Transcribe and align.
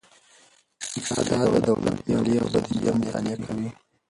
اقتصاد 0.97 1.27
د 1.53 1.55
دولت 1.67 1.97
مالیې 2.09 2.37
او 2.41 2.47
بودیجه 2.53 2.91
مطالعه 2.99 3.37
کوي. 3.45 3.69